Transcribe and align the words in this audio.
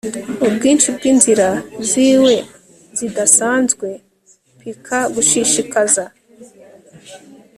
Ubwinshi 0.47 0.87
bwinzira 0.95 1.47
ziwe 1.89 2.35
zidasanzwe 2.97 3.87
piquant 4.59 5.07
gushishikaza 5.15 6.05